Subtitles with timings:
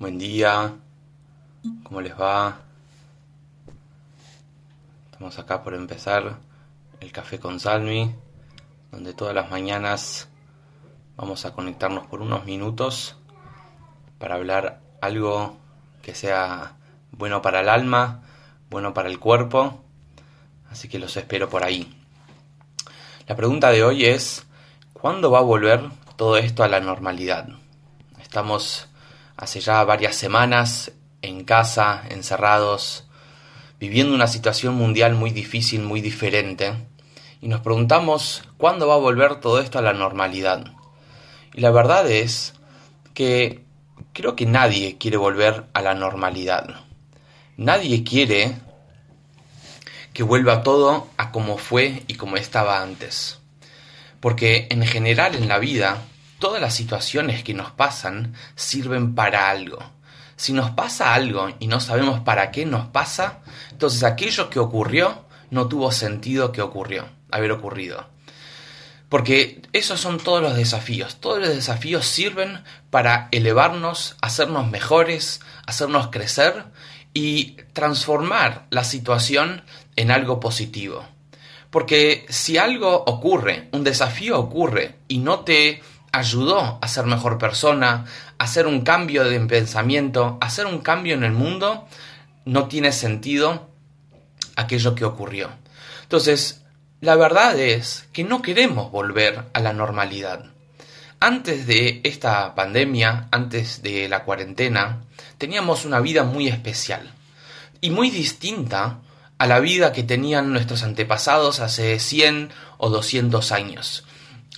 [0.00, 0.76] Buen día,
[1.82, 2.62] ¿cómo les va?
[5.04, 6.38] Estamos acá por empezar
[7.00, 8.14] el café con Salmi,
[8.90, 10.30] donde todas las mañanas
[11.18, 13.18] vamos a conectarnos por unos minutos
[14.18, 15.58] para hablar algo
[16.00, 16.78] que sea
[17.12, 18.22] bueno para el alma,
[18.70, 19.82] bueno para el cuerpo,
[20.70, 21.94] así que los espero por ahí.
[23.26, 24.46] La pregunta de hoy es,
[24.94, 27.50] ¿cuándo va a volver todo esto a la normalidad?
[28.18, 28.89] Estamos
[29.40, 33.08] hace ya varias semanas en casa, encerrados,
[33.78, 36.74] viviendo una situación mundial muy difícil, muy diferente,
[37.40, 40.66] y nos preguntamos cuándo va a volver todo esto a la normalidad.
[41.54, 42.52] Y la verdad es
[43.14, 43.64] que
[44.12, 46.84] creo que nadie quiere volver a la normalidad.
[47.56, 48.58] Nadie quiere
[50.12, 53.38] que vuelva todo a como fue y como estaba antes.
[54.20, 56.02] Porque en general en la vida
[56.40, 59.78] todas las situaciones que nos pasan sirven para algo.
[60.34, 65.26] Si nos pasa algo y no sabemos para qué nos pasa, entonces aquello que ocurrió
[65.50, 68.08] no tuvo sentido que ocurrió, haber ocurrido.
[69.10, 71.16] Porque esos son todos los desafíos.
[71.20, 76.64] Todos los desafíos sirven para elevarnos, hacernos mejores, hacernos crecer
[77.12, 79.62] y transformar la situación
[79.96, 81.04] en algo positivo.
[81.70, 85.82] Porque si algo ocurre, un desafío ocurre y no te
[86.12, 88.04] ayudó a ser mejor persona,
[88.38, 91.86] a hacer un cambio de pensamiento, a hacer un cambio en el mundo,
[92.44, 93.68] no tiene sentido
[94.56, 95.50] aquello que ocurrió.
[96.02, 96.62] Entonces,
[97.00, 100.46] la verdad es que no queremos volver a la normalidad.
[101.20, 105.02] Antes de esta pandemia, antes de la cuarentena,
[105.38, 107.12] teníamos una vida muy especial
[107.80, 109.00] y muy distinta
[109.38, 114.04] a la vida que tenían nuestros antepasados hace 100 o 200 años.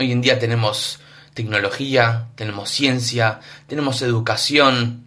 [0.00, 0.98] Hoy en día tenemos
[1.34, 5.06] tecnología, tenemos ciencia, tenemos educación,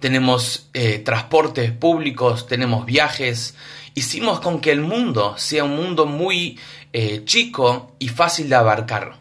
[0.00, 3.54] tenemos eh, transportes públicos, tenemos viajes.
[3.94, 6.58] Hicimos con que el mundo sea un mundo muy
[6.92, 9.16] eh, chico y fácil de abarcar.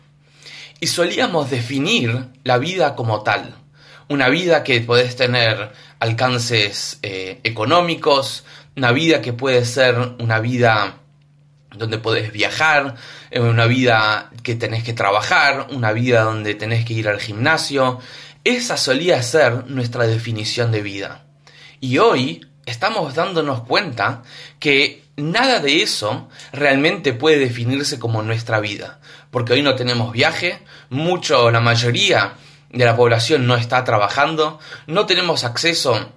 [0.79, 3.55] Y solíamos definir la vida como tal.
[4.07, 8.43] Una vida que podés tener alcances eh, económicos,
[8.75, 10.99] una vida que puede ser una vida
[11.77, 12.95] donde podés viajar,
[13.31, 17.99] una vida que tenés que trabajar, una vida donde tenés que ir al gimnasio.
[18.43, 21.25] Esa solía ser nuestra definición de vida.
[21.79, 24.23] Y hoy estamos dándonos cuenta
[24.59, 28.99] que nada de eso realmente puede definirse como nuestra vida.
[29.31, 30.59] Porque hoy no tenemos viaje,
[30.89, 32.33] mucho, la mayoría
[32.71, 36.11] de la población no está trabajando, no tenemos acceso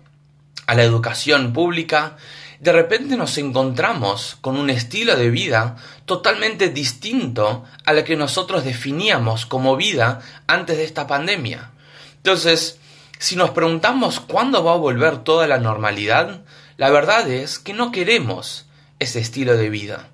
[0.66, 2.16] a la educación pública
[2.60, 5.76] de repente nos encontramos con un estilo de vida
[6.06, 11.70] totalmente distinto a la que nosotros definíamos como vida antes de esta pandemia.
[12.16, 12.78] Entonces,
[13.18, 16.42] si nos preguntamos cuándo va a volver toda la normalidad,
[16.76, 18.66] la verdad es que no queremos
[18.98, 20.08] ese estilo de vida.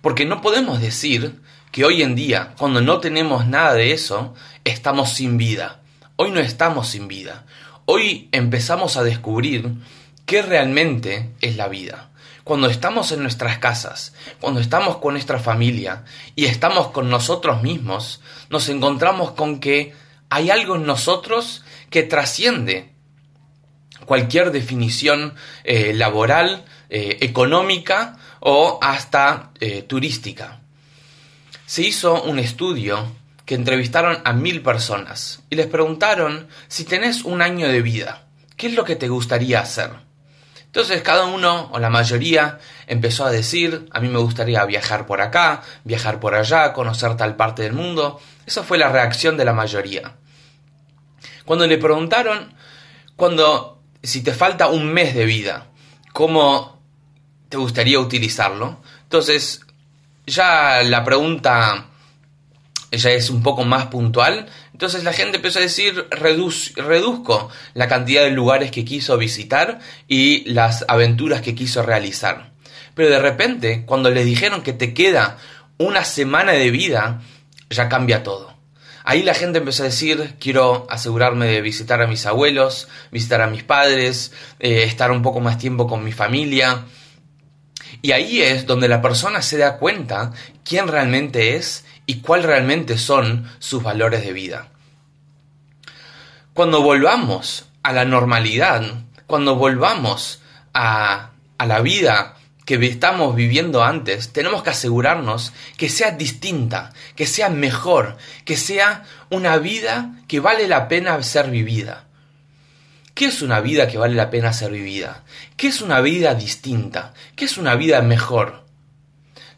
[0.00, 1.40] Porque no podemos decir
[1.72, 4.34] que hoy en día, cuando no tenemos nada de eso,
[4.64, 5.80] estamos sin vida.
[6.16, 7.44] Hoy no estamos sin vida.
[7.84, 9.74] Hoy empezamos a descubrir
[10.28, 12.10] qué realmente es la vida.
[12.44, 16.04] Cuando estamos en nuestras casas, cuando estamos con nuestra familia
[16.36, 19.94] y estamos con nosotros mismos, nos encontramos con que
[20.28, 22.92] hay algo en nosotros que trasciende
[24.04, 25.34] cualquier definición
[25.64, 30.60] eh, laboral, eh, económica o hasta eh, turística.
[31.64, 33.16] Se hizo un estudio
[33.46, 38.26] que entrevistaron a mil personas y les preguntaron si tenés un año de vida,
[38.58, 40.07] ¿qué es lo que te gustaría hacer?
[40.78, 45.20] Entonces cada uno o la mayoría empezó a decir, a mí me gustaría viajar por
[45.20, 48.20] acá, viajar por allá, conocer tal parte del mundo.
[48.46, 50.14] Esa fue la reacción de la mayoría.
[51.44, 52.54] Cuando le preguntaron,
[53.16, 55.66] cuando si te falta un mes de vida,
[56.12, 56.80] ¿cómo
[57.48, 58.80] te gustaría utilizarlo?
[59.02, 59.62] Entonces,
[60.28, 61.86] ya la pregunta
[62.92, 64.46] ya es un poco más puntual
[64.78, 70.48] entonces la gente empezó a decir, reduzco la cantidad de lugares que quiso visitar y
[70.48, 72.52] las aventuras que quiso realizar.
[72.94, 75.38] Pero de repente, cuando le dijeron que te queda
[75.78, 77.22] una semana de vida,
[77.70, 78.54] ya cambia todo.
[79.02, 83.48] Ahí la gente empezó a decir, quiero asegurarme de visitar a mis abuelos, visitar a
[83.48, 86.84] mis padres, eh, estar un poco más tiempo con mi familia.
[88.00, 90.30] Y ahí es donde la persona se da cuenta
[90.62, 94.68] quién realmente es y cuál realmente son sus valores de vida.
[96.54, 98.82] Cuando volvamos a la normalidad,
[99.26, 100.40] cuando volvamos
[100.72, 107.26] a, a la vida que estamos viviendo antes, tenemos que asegurarnos que sea distinta, que
[107.26, 108.16] sea mejor,
[108.46, 112.06] que sea una vida que vale la pena ser vivida.
[113.12, 115.24] ¿Qué es una vida que vale la pena ser vivida?
[115.58, 117.12] ¿Qué es una vida distinta?
[117.36, 118.67] ¿Qué es una vida mejor?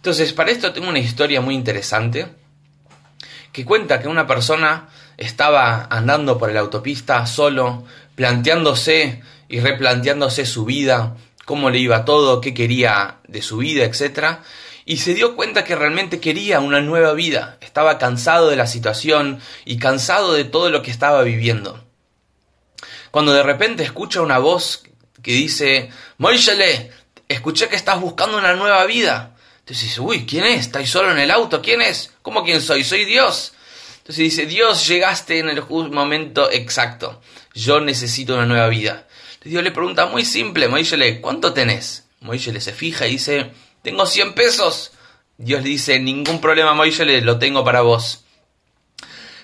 [0.01, 2.27] Entonces, para esto tengo una historia muy interesante
[3.53, 10.65] que cuenta que una persona estaba andando por la autopista solo, planteándose y replanteándose su
[10.65, 14.39] vida, cómo le iba todo, qué quería de su vida, etc.
[14.85, 17.59] Y se dio cuenta que realmente quería una nueva vida.
[17.61, 21.85] Estaba cansado de la situación y cansado de todo lo que estaba viviendo
[23.11, 24.83] cuando de repente escucha una voz
[25.23, 26.91] que dice, Moishele,
[27.29, 29.37] escuché que estás buscando una nueva vida.
[29.71, 30.63] Entonces dice, uy, ¿quién es?
[30.63, 31.63] ¿Estáis solo en el auto?
[31.63, 32.11] ¿Quién es?
[32.23, 32.83] ¿Cómo quién soy?
[32.83, 33.53] Soy Dios.
[33.99, 35.63] Entonces dice, Dios, llegaste en el
[35.93, 37.23] momento exacto.
[37.55, 39.07] Yo necesito una nueva vida.
[39.35, 42.09] Entonces Dios le pregunta muy simple, Moishele, ¿cuánto tenés?
[42.19, 43.53] Moishele se fija y dice,
[43.83, 44.91] tengo 100 pesos.
[45.39, 48.25] Dios le dice, ningún problema, Moishele, lo tengo para vos.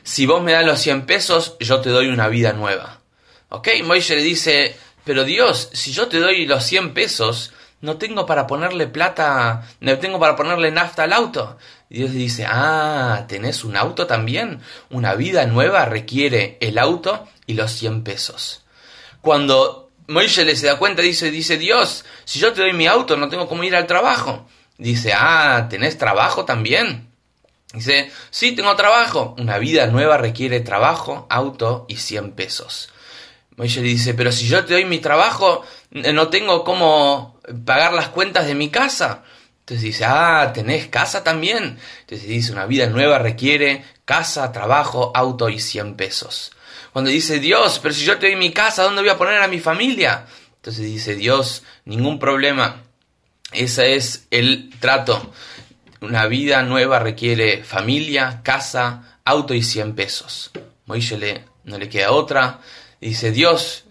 [0.03, 3.01] Si vos me das los 100 pesos, yo te doy una vida nueva.
[3.49, 7.53] Ok, Moisés le dice, pero Dios, si yo te doy los 100 pesos,
[7.87, 11.57] no tengo para ponerle plata, no tengo para ponerle nafta al auto.
[11.89, 14.61] Y Dios dice, ah, ¿tenés un auto también?
[14.91, 18.65] Una vida nueva requiere el auto y los 100 pesos.
[19.21, 23.29] Cuando Moisés se da cuenta, dice, dice, Dios, si yo te doy mi auto, no
[23.29, 24.49] tengo cómo ir al trabajo.
[24.79, 27.09] Dice, ah, ¿tenés trabajo también?
[27.73, 29.37] Dice, sí, tengo trabajo.
[29.39, 32.91] Una vida nueva requiere trabajo, auto y 100 pesos.
[33.55, 38.09] Moisés le dice, pero si yo te doy mi trabajo, no tengo cómo pagar las
[38.09, 39.23] cuentas de mi casa.
[39.61, 41.79] Entonces dice, ah, ¿tenés casa también?
[42.01, 46.53] Entonces dice, una vida nueva requiere casa, trabajo, auto y 100 pesos.
[46.93, 49.49] Cuando dice, Dios, pero si yo te doy mi casa, ¿dónde voy a poner a
[49.49, 50.27] mi familia?
[50.57, 52.83] Entonces dice, Dios, ningún problema.
[53.53, 55.33] Ese es el trato.
[56.01, 60.53] Una vida nueva requiere familia, casa, auto y 100 pesos.
[60.87, 62.61] Moisés no le queda otra
[63.01, 63.85] dice, Dios,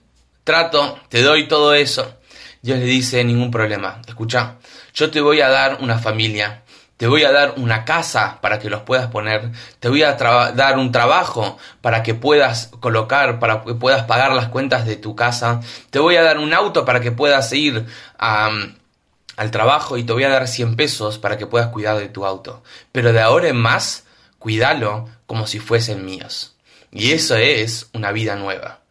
[0.44, 2.15] trato, te doy todo eso.
[2.66, 4.02] Dios le dice, ningún problema.
[4.08, 4.56] Escucha,
[4.92, 6.64] yo te voy a dar una familia,
[6.98, 10.80] te voy a dar una casa para que los puedas poner, te voy a dar
[10.80, 15.60] un trabajo para que puedas colocar, para que puedas pagar las cuentas de tu casa,
[15.92, 17.86] te voy a dar un auto para que puedas ir
[18.18, 22.26] al trabajo y te voy a dar 100 pesos para que puedas cuidar de tu
[22.26, 22.64] auto.
[22.92, 24.06] Pero de ahora en más,
[24.40, 26.56] cuídalo como si fuesen míos.
[26.92, 28.85] Y eso es una vida nueva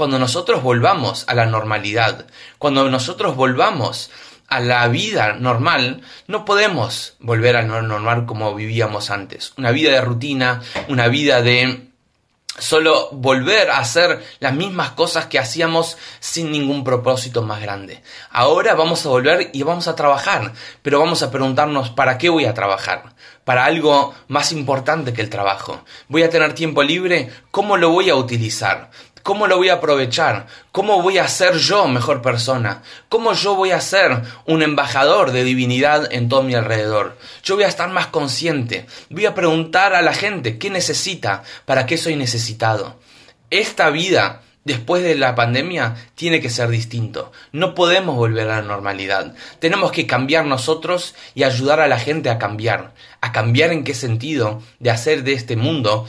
[0.00, 2.24] cuando nosotros volvamos a la normalidad,
[2.56, 4.10] cuando nosotros volvamos
[4.48, 9.52] a la vida normal, no podemos volver a lo normal como vivíamos antes.
[9.58, 11.90] Una vida de rutina, una vida de
[12.58, 18.02] solo volver a hacer las mismas cosas que hacíamos sin ningún propósito más grande.
[18.30, 22.44] Ahora vamos a volver y vamos a trabajar, pero vamos a preguntarnos ¿para qué voy
[22.44, 23.14] a trabajar?
[23.44, 25.82] Para algo más importante que el trabajo.
[26.08, 27.30] ¿Voy a tener tiempo libre?
[27.50, 28.90] ¿Cómo lo voy a utilizar?
[29.22, 30.46] ¿Cómo lo voy a aprovechar?
[30.72, 32.82] ¿Cómo voy a ser yo mejor persona?
[33.08, 37.18] ¿Cómo yo voy a ser un embajador de divinidad en todo mi alrededor?
[37.42, 38.86] Yo voy a estar más consciente.
[39.10, 42.98] Voy a preguntar a la gente qué necesita, para qué soy necesitado.
[43.50, 47.32] Esta vida después de la pandemia tiene que ser distinto.
[47.52, 49.34] No podemos volver a la normalidad.
[49.58, 52.94] Tenemos que cambiar nosotros y ayudar a la gente a cambiar.
[53.20, 54.62] ¿A cambiar en qué sentido?
[54.78, 56.06] De hacer de este mundo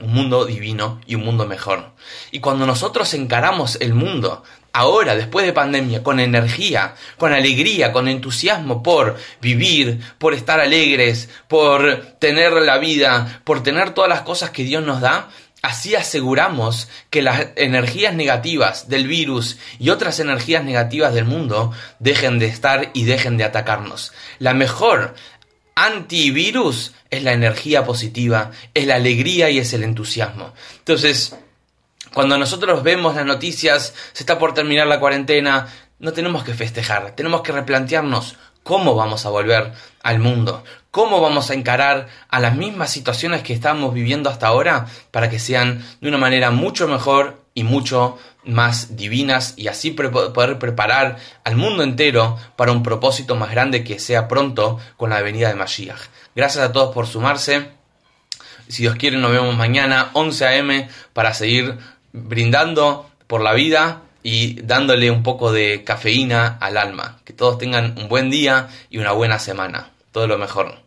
[0.00, 1.92] un mundo divino y un mundo mejor.
[2.30, 8.08] Y cuando nosotros encaramos el mundo, ahora, después de pandemia, con energía, con alegría, con
[8.08, 14.50] entusiasmo por vivir, por estar alegres, por tener la vida, por tener todas las cosas
[14.50, 15.30] que Dios nos da,
[15.62, 22.38] así aseguramos que las energías negativas del virus y otras energías negativas del mundo dejen
[22.38, 24.12] de estar y dejen de atacarnos.
[24.38, 25.14] La mejor
[25.76, 30.52] antivirus es la energía positiva, es la alegría y es el entusiasmo.
[30.78, 31.36] Entonces,
[32.12, 35.68] cuando nosotros vemos las noticias, se está por terminar la cuarentena,
[35.98, 41.50] no tenemos que festejar, tenemos que replantearnos cómo vamos a volver al mundo, cómo vamos
[41.50, 46.08] a encarar a las mismas situaciones que estamos viviendo hasta ahora para que sean de
[46.08, 52.38] una manera mucho mejor y mucho más divinas y así poder preparar al mundo entero
[52.56, 56.00] para un propósito más grande que sea pronto con la venida de Mashiach.
[56.34, 57.70] Gracias a todos por sumarse.
[58.68, 60.88] Si Dios quiere nos vemos mañana 11 a.m.
[61.12, 61.78] para seguir
[62.12, 67.20] brindando por la vida y dándole un poco de cafeína al alma.
[67.24, 69.90] Que todos tengan un buen día y una buena semana.
[70.10, 70.85] Todo lo mejor.